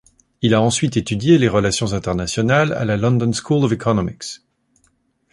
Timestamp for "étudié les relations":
0.97-1.93